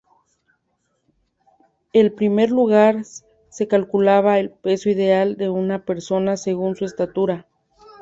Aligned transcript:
En 1.93 2.15
primer 2.15 2.49
lugar, 2.49 3.03
se 3.51 3.67
calculaba 3.67 4.39
el 4.39 4.49
peso 4.49 4.89
ideal 4.89 5.37
de 5.37 5.51
una 5.51 5.85
persona 5.85 6.37
según 6.37 6.75
su 6.75 6.85
estatura. 6.85 7.45